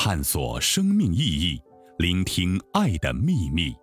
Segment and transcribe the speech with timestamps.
[0.00, 1.60] 探索生命意义，
[1.98, 3.74] 聆听爱的秘密。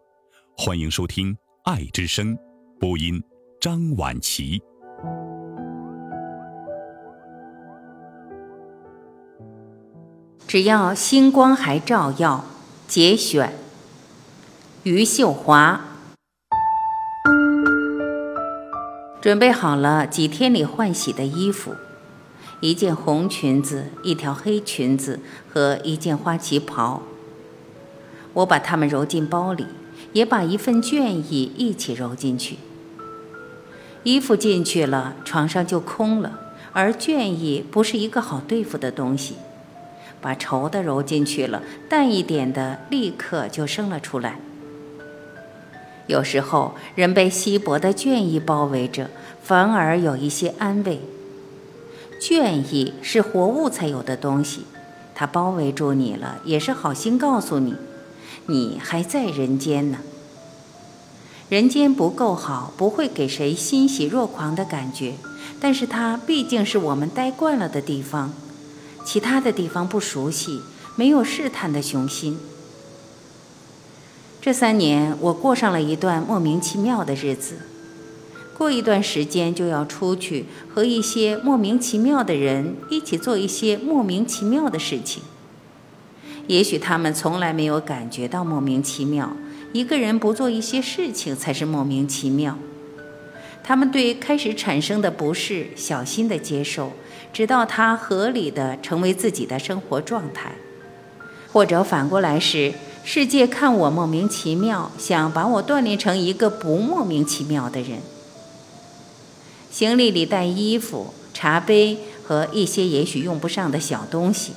[0.55, 1.33] 欢迎收听
[1.65, 2.33] 《爱之声》，
[2.79, 3.21] 播音
[3.59, 4.63] 张婉琪。
[10.47, 12.45] 只要星光还照耀，
[12.87, 13.53] 节选。
[14.83, 15.81] 余秀华
[19.21, 21.75] 准备好了几天里换洗的衣服。
[22.61, 25.19] 一件红裙子，一条黑裙子
[25.51, 27.03] 和一件花旗袍。
[28.33, 29.65] 我把它们揉进包里，
[30.13, 32.57] 也把一份倦意一起揉进去。
[34.03, 36.39] 衣服进去了，床上就空了，
[36.73, 39.35] 而倦意不是一个好对付的东西。
[40.21, 44.39] 把稠的揉进去了，淡一点的立刻就生了出来。
[46.07, 49.09] 有时候，人被稀薄的倦意包围着，
[49.43, 50.99] 反而有一些安慰。
[52.27, 54.65] 倦意是活物才有的东西，
[55.13, 57.75] 它包围住你了，也是好心告诉你，
[58.47, 59.99] 你还在人间呢。
[61.49, 65.13] 人间不够好，不会给谁欣喜若狂的感觉，
[65.59, 68.33] 但是它毕竟是我们待惯了的地方，
[69.05, 70.61] 其他的地方不熟悉，
[70.95, 72.39] 没有试探的雄心。
[74.41, 77.57] 这三年，我过上了一段莫名其妙的日子。
[78.57, 85.21] 过一段时间就要出去和一些莫名其妙的人一起做一些莫名其妙的事情。
[86.47, 89.35] 也许他们从来没有感觉到莫名其妙，
[89.73, 92.57] 一个人不做一些事情才是莫名其妙。
[93.61, 96.93] 他们对开始产生的不适小心的接受，
[97.33, 100.53] 直到它合理的成为自己的生活状态。
[101.51, 107.99] 或者反过来是，世界看我莫名其妙，想把我锻炼成一个不莫名其妙的人。
[109.75, 114.53] 行李里带衣服、茶杯和一些也许用不上的小东西，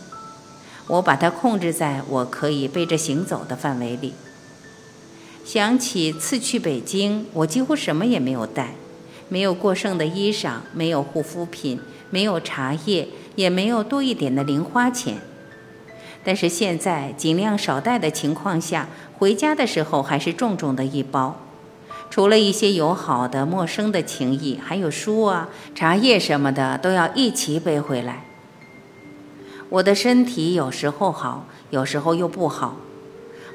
[0.87, 4.15] 我把它控制在我可以背着行走的范围里。
[5.45, 8.75] 想起次去北京，我几乎什么也没有带，
[9.29, 11.81] 没有过剩的衣裳，没有护肤品，
[12.11, 15.19] 没有茶叶，也没有多一点的零花钱。
[16.23, 21.48] 但是现在尽量少带的情况下，回家的时候还是重重的一包。
[22.11, 28.25] 除了一些友好的、陌生的情谊，还有书啊、茶叶什么的，都要一起背回来。
[29.69, 32.77] 我的身体有时候好，有时候又不好。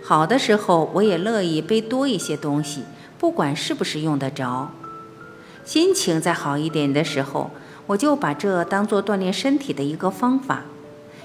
[0.04, 2.84] 好的时候，我也乐意背多一些东西，
[3.18, 4.70] 不管是不是用得着。
[5.66, 7.50] 心情再好一点的时候，
[7.88, 10.64] 我就把这当做锻炼身体的一个方法。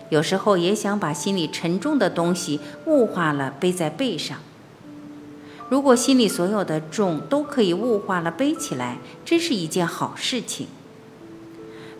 [0.08, 4.38] 有时候也想把心里沉重的东西物化了，背在背上。
[5.68, 10.66] 如果心里所有的重都可以物化了背起来，真是一件好事情。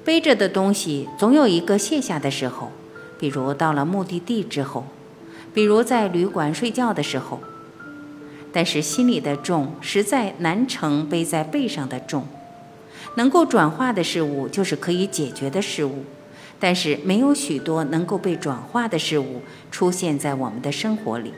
[0.05, 2.73] 背着的东西总有一个卸下的时候，
[3.19, 4.87] 比如到了目的地之后，
[5.53, 7.41] 比如在旅馆睡觉的时候。
[8.51, 12.27] 但是心里的重实在难成背在背上的重。
[13.17, 16.05] 能够转化的事物就是可以解决的事物，
[16.59, 21.35] 但是没有许多能够被转化的事物出现在我们的生活里。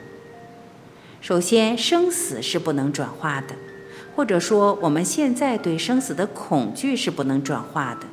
[1.21, 3.53] 首先，生死是不能转化的，
[4.15, 8.07] 或者说，我们现在对生死的恐惧是不能转化的。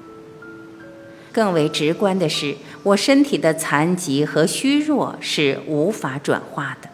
[1.33, 6.91] 更为直观的是，我身体的残疾和虚弱是无法转化的。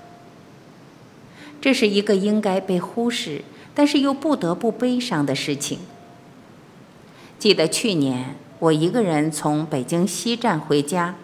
[1.61, 3.43] 这是一个应该被忽视，
[3.75, 5.81] 但是又不得不悲伤的事情。
[7.41, 11.17] 记得去年，我一个人从北京西站回家，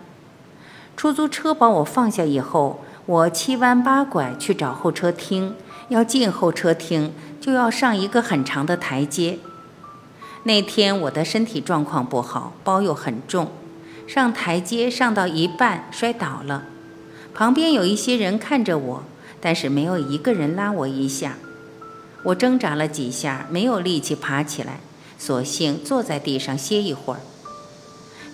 [0.97, 2.81] 出租车把我放下以后。
[3.07, 5.55] 我七弯八拐去找候车厅，
[5.89, 9.39] 要进候车厅就要上一个很长的台阶。
[10.45, 13.51] 那天我的身体状况不好，包又很重，
[14.07, 16.65] 上台阶上到一半摔倒了。
[17.35, 19.05] 旁边有一些人看着我，
[19.41, 21.37] 但是没有一个人拉我一下。
[22.23, 24.81] 我挣扎了几下，没有力气爬起来，
[25.19, 27.21] 索性坐在地上歇一会儿。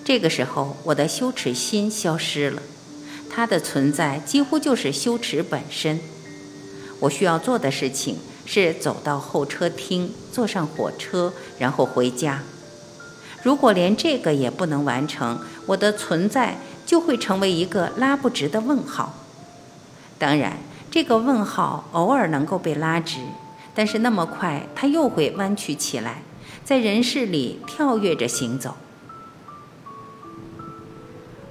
[0.04, 2.62] 这个时候，我的羞耻心消失了。
[3.30, 6.00] 它的存在几乎就是羞耻本身。
[7.00, 12.42] 我需要做的事情是走到候车厅，坐上火车，然后回家。
[13.42, 19.14] 如果连这个也不能完成，我的存在就会成为一个拉不直的问号。
[20.18, 20.58] 当然，
[20.90, 23.18] 这个问号偶尔能够被拉直，
[23.74, 26.22] 但是那么快它又会弯曲起来，
[26.64, 28.74] 在人世里跳跃着行走。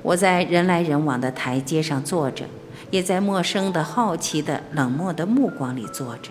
[0.06, 2.46] 我在人来人往的台阶上坐着，
[2.92, 6.30] 也在陌生的、好奇的、冷漠的目光里坐着。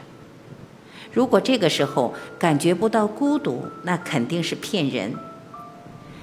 [1.13, 5.13] 如果这个时候感觉不到孤独，那肯定是骗人。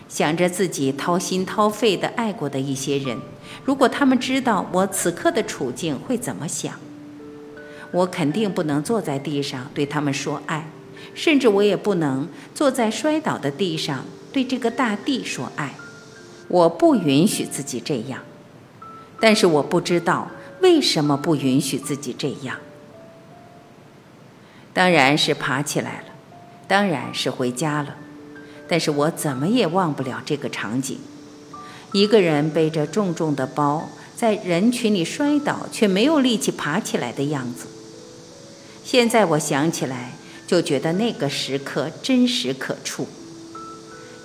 [0.08, 3.18] 想着自己掏心掏肺的爱过的一些人，
[3.66, 6.74] 如果他们知道我此刻的处境会怎么想？
[7.92, 10.70] 我肯定不能坐在地上对他们说爱，
[11.14, 15.76] 甚至我也不能坐在摔倒的地上对这个大地说爱。
[16.52, 18.22] 我不允许自己这样，
[19.22, 20.30] 但是我不知道
[20.62, 22.58] 为什么不允许自己这样。
[24.74, 26.14] 当然是爬起来了，
[26.68, 27.96] 当然是回家了。
[28.68, 31.00] 但是我怎么也忘不了这个场景：
[31.94, 37.68] 一个人背着重重的包，在人群里摔倒，却没有力气爬起来的样子。
[38.84, 40.14] 现在我想起来，
[40.46, 43.08] 就觉得那个时刻真实可触。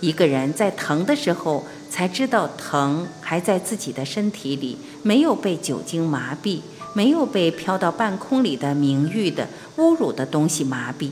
[0.00, 1.64] 一个人在疼的时候，
[1.96, 6.60] 才知道疼还在自己的身体里，没有被酒精麻痹，
[6.92, 9.48] 没有被飘到半空里的名誉的
[9.78, 11.08] 侮辱的东西麻痹。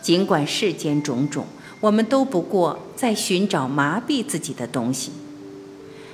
[0.00, 1.44] 尽管世间种种。
[1.80, 5.12] 我们都不过在寻找麻痹自己的东西，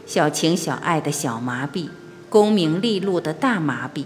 [0.05, 1.89] 小情小爱的小麻痹，
[2.29, 4.05] 功名利禄的大麻痹。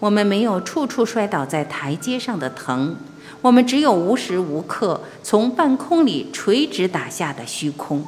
[0.00, 2.96] 我们没有处处摔倒在台阶上的疼，
[3.42, 8.02] 我们只有无时无刻从半空里垂直打下的虚空。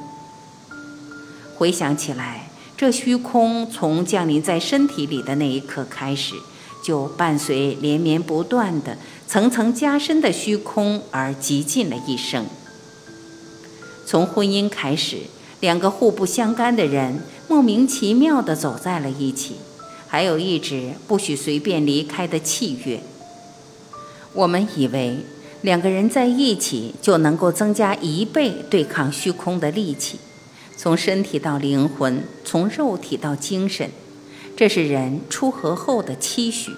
[1.62, 6.35] 回想起来，这虚空从降临在身体里的那一刻开始，
[6.82, 8.99] 就伴随连绵不断的、
[9.29, 12.47] 层层加深的虚空而极尽了一生。
[14.05, 15.19] 从婚姻开始，
[15.61, 19.55] 两个互不相干的人莫名其妙地走在了一起，
[20.08, 22.99] 还有一纸不许随便离开的契约。
[24.32, 25.19] 我们以为
[25.61, 30.19] 两个人在一起就能够增加一倍对抗虚空的力气，
[30.76, 33.90] 从身体到灵魂，从肉体到精神，
[34.56, 36.72] 这是人出河后的期许。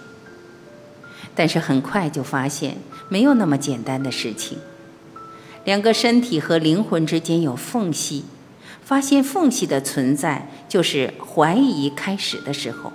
[1.35, 2.77] 但是很快就发现，
[3.09, 4.59] 没有那么简单的事情。
[5.65, 8.25] 两个身体和灵魂之间有缝隙，
[8.85, 12.93] 发现缝隙的存在，就是怀疑开始的时候。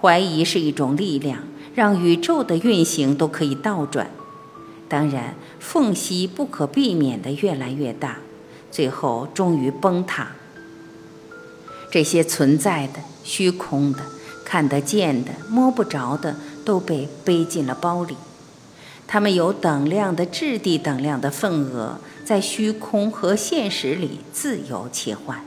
[0.00, 1.44] 怀疑是一种力量，
[1.74, 4.10] 让宇宙的运行都可以倒转。
[4.88, 8.18] 当然，缝隙不可避免的越来越大，
[8.72, 10.32] 最后终于崩塌。
[11.92, 14.00] 这些存在的、虚空的、
[14.44, 16.34] 看得见的、摸不着的，
[16.64, 18.16] 都被背进了包里。
[19.06, 25.44] 它们有等量的质地，等量的份额，在虚空和现实里自由切换。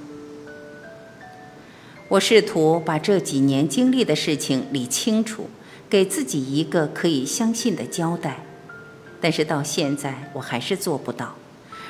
[2.09, 5.49] 我试图把这几年经历的事情理清楚，
[5.89, 8.45] 给自己一个可以相信的交代，
[9.19, 11.33] 但是到现在我还是做不到，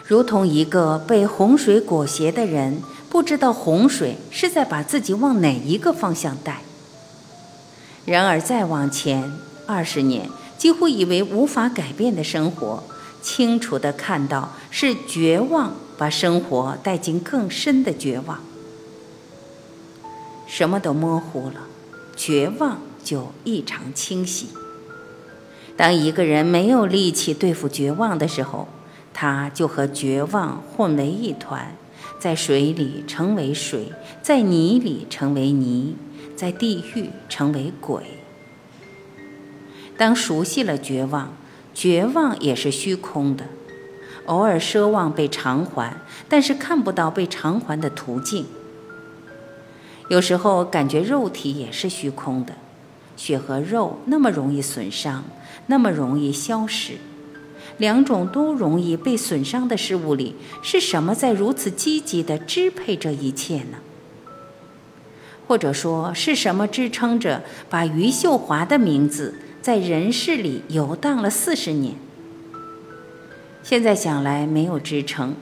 [0.07, 6.62] 如同一个被洪水裹挟的人，不知道洪水是在把自己往哪一个方向带。
[8.06, 9.31] 然而再往前
[9.66, 10.30] 二十年。
[10.57, 12.81] 几乎以为无法改变的生活，
[13.22, 18.40] 清楚地看到是绝望把生活带进更深的绝望。
[20.48, 21.68] 什么都模糊了，
[22.16, 24.48] 绝望就异常清晰。
[25.75, 28.69] 当一个人没有力气对付绝望的时候，
[29.18, 31.74] 他就和绝望混为一团，
[32.20, 35.96] 在水里成为水，在泥里成为泥，
[36.36, 38.04] 在地狱成为鬼。
[39.98, 41.32] 当熟悉了绝望，
[41.74, 43.46] 绝望也是虚空的。
[44.26, 45.96] 偶尔奢望被偿还，
[46.28, 48.46] 但是看不到被偿还的途径。
[50.10, 52.54] 有时候感觉肉体也是虚空的，
[53.16, 55.24] 血和肉那么容易损伤，
[55.68, 56.98] 那么容易消失。
[57.78, 63.78] 两种都容易被损伤的事物里，是什么在如此积极地支配这一切呢？
[65.48, 69.36] 或者说，是什么支撑着把余秀华的名字？
[69.62, 71.96] 在人世里游荡了四十年，
[73.64, 75.34] 现在想来没有支撑，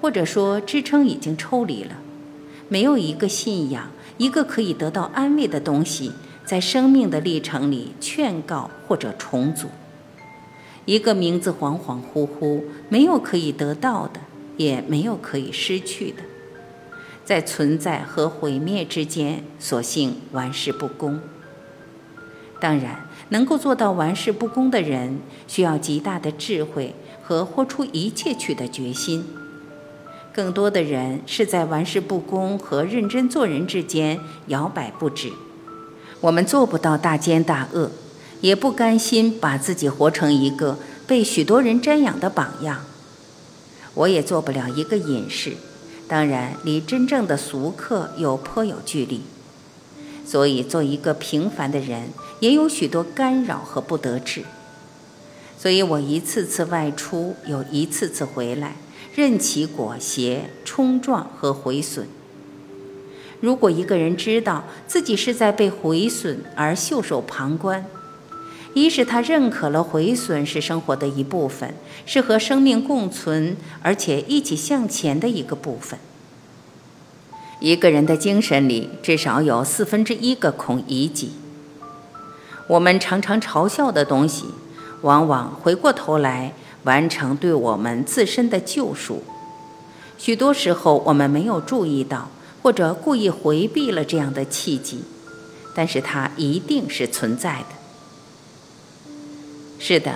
[0.00, 1.96] 或者说支撑已经抽离了，
[2.68, 6.12] 没有一个信仰，一个可以得到安慰的东西，
[6.44, 9.66] 在生命的历程里劝告或者重组。
[10.84, 14.20] 一个名字恍恍惚惚，没有可以得到的，
[14.56, 16.22] 也没有可以失去的，
[17.24, 21.20] 在存在和毁灭之间，索性玩世不恭。
[22.60, 23.06] 当然。
[23.28, 29.24] 能够做到玩世不恭的人，需要极大的智慧和豁出一切去的决心。
[30.34, 35.32] 更多的人是在玩世不恭和认真做人之间摇摆不止。
[36.20, 37.90] 我们做不到大奸大恶，
[38.42, 42.84] 也不甘心把自己活成一个被许多人瞻仰的榜样。
[43.94, 45.54] 我也做不了一个隐士，
[46.06, 49.22] 当然离真正的俗客又颇有距离。
[50.24, 52.08] 所以，做一个平凡的人，
[52.40, 54.44] 也有许多干扰和不得志。
[55.58, 58.76] 所以我一次次外出，又一次次回来，
[59.14, 62.08] 任其裹挟、冲撞和毁损。
[63.40, 67.84] 如果一个人知道自己是在被毁损而袖手旁观，
[68.74, 71.74] 一是他认可了毁损是生活的一部分，
[72.06, 75.98] 是和生命共存而且一起向前的一个部分。
[77.60, 81.32] 一个人的精神里至少有四分之一个孔乙己。
[82.66, 84.46] 我们常常嘲笑的东西，
[85.02, 89.22] 往往回过头来完成对我们自身的救赎。
[90.18, 92.28] 许多时候我们没有注意到。
[92.62, 95.02] 或者故意回避了这样的契机，
[95.74, 97.81] 但是它一定是存在的。
[99.84, 100.14] 是的，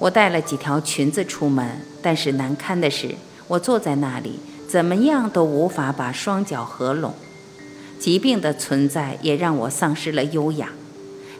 [0.00, 3.14] 我带了几条裙子出门，但是难堪的是，
[3.46, 7.14] 我坐在那里，怎么样都无法把双脚合拢。
[8.00, 10.70] 疾病的存在也让我丧失了优雅。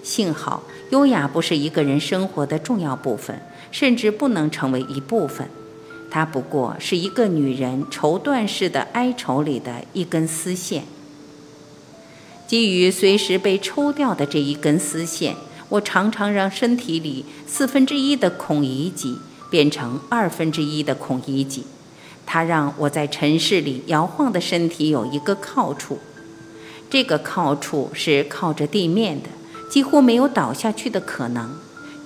[0.05, 5.49] 幸好，优雅不是一个人生活的重要部分，甚至不能成为一部分。
[6.09, 10.85] 它不过是一个女人绸缎式的哀愁里的一根丝线。
[12.47, 15.35] 基于随时被抽掉的这一根丝线，
[15.69, 19.19] 我常常让身体里四分之一的孔乙己
[19.51, 21.65] 变成二分之一的孔乙己。
[22.25, 25.99] 它让我在尘世里摇晃的身体有一个靠处，
[26.91, 29.29] 这个靠处是靠着地面的，
[29.71, 31.57] 几乎没有倒下去的可能。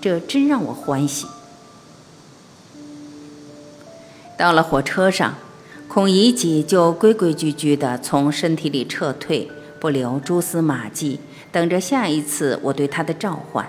[0.00, 1.26] 这真让我欢喜。
[4.38, 5.34] 到了火车上，
[5.86, 11.20] 孔乙己就规规矩矩地从身体里撤退，不留蛛丝马迹，
[11.52, 13.68] 等着下一次我对他的召唤。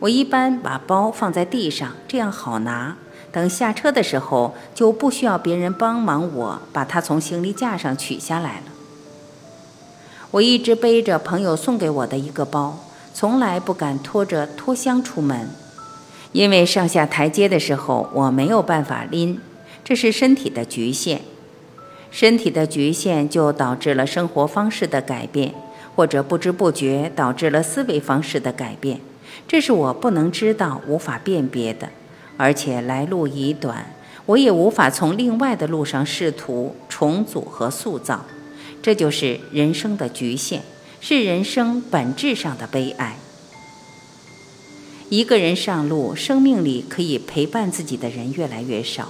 [0.00, 2.96] 我一般把包放在地上，这样好拿。
[3.32, 8.64] 等下车的时候，就不需要别人帮忙，我把它从行李架上取下来了。
[10.32, 12.80] 我一直背着朋友送给我的一个包，
[13.14, 15.48] 从来不敢拖着拖箱出门。
[16.32, 19.40] 因为上下台阶的时候我没有办法拎，
[19.84, 21.22] 这是身体的局限。
[22.10, 25.54] 身体的局限就导致了生活方式的改变，
[26.00, 28.98] 或者不知不觉导致了思维方式的改变。
[29.46, 31.90] 这是我不能知道、无法辨别的，
[32.38, 38.24] 而且来路已短，我也无法从另外的路上试图重组和塑造。
[38.80, 40.60] 这就是人生的局限，
[41.02, 43.18] 是人生本质上的悲哀。
[45.10, 49.08] 一个人上路，生命里可以陪伴自己的人越来越少，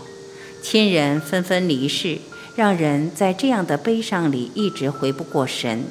[0.61, 2.18] 亲人纷纷离世，
[2.56, 5.85] 让人在这样的悲伤里一直回不过神，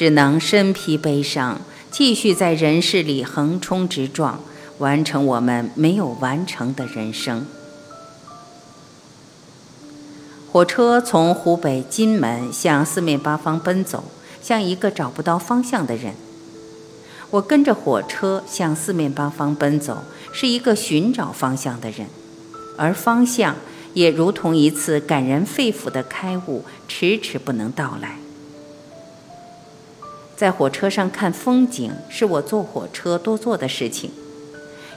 [0.00, 4.40] 只能身披悲伤，继续在人世里横冲直撞，
[4.78, 7.44] 完成我们没有完成的人生。
[10.50, 14.04] 火车从湖北荆门向四面八方奔走，
[14.42, 16.14] 像一个找不到方向的人。
[17.28, 22.06] 我跟着火车向四面八方奔走，是一个寻找方向的人，
[22.78, 23.54] 而方向
[23.92, 28.16] 也如同一次感人肺腑的开悟，迟迟不能到来。
[30.40, 34.10] 在火车上看风景是我坐火车多做的事情，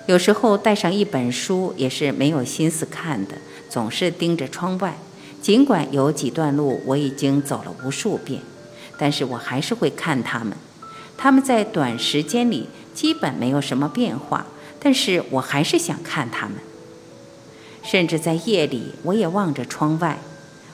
[0.06, 3.36] 有时候带上一本书也是没有心思看的，
[3.70, 4.98] 总是盯着窗外。
[5.42, 8.40] 尽管有几段路我已经走了无数遍，
[8.98, 10.56] 但是我还是会看它们。
[11.18, 14.46] 他们在短时间里基本没有什么变化，
[14.80, 16.56] 但是我还是想看他们。
[17.84, 20.20] 甚至在夜里，我也望着窗外，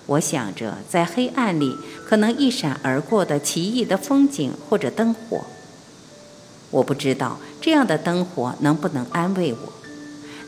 [0.10, 1.76] 我想着在黑暗里
[2.08, 5.46] 可能一闪而过的奇异的风景或者灯火。
[6.72, 9.74] 我不知道这样的灯火能不能安慰我，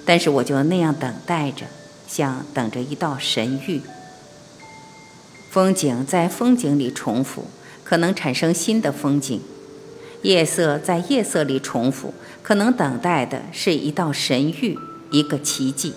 [0.05, 1.67] 但是我就那样等待着，
[2.07, 3.81] 像等着一道神谕。
[5.51, 7.45] 风景在风景里重复，
[7.83, 9.39] 可能产生新的风景。
[10.23, 14.77] 夜色在夜色里重复，可能等待的是一道神谕，
[15.09, 15.93] 一个奇迹。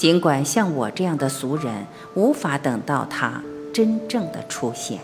[0.00, 4.98] 尽管像我这样的俗人无法等到它真正的出现。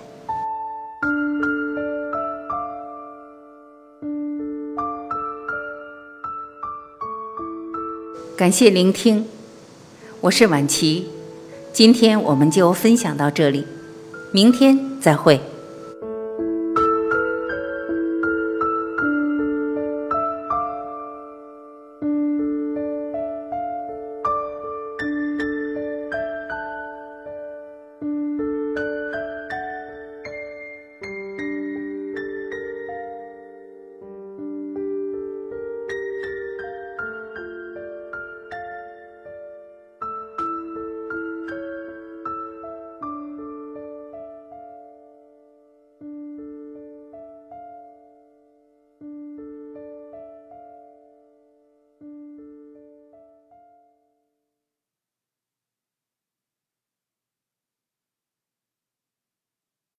[8.39, 9.27] 感谢聆听，
[10.23, 11.11] 我是婉琪，
[11.75, 13.67] 今天我们就分享到这里，
[14.33, 15.39] 明天再会。